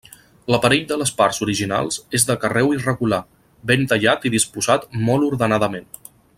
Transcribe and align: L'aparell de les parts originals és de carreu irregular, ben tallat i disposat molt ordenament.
L'aparell 0.53 0.85
de 0.91 0.95
les 1.01 1.11
parts 1.19 1.39
originals 1.45 1.99
és 2.19 2.25
de 2.29 2.37
carreu 2.45 2.73
irregular, 2.77 3.21
ben 3.73 3.87
tallat 3.93 4.27
i 4.31 4.35
disposat 4.39 4.89
molt 5.11 5.31
ordenament. 5.33 5.89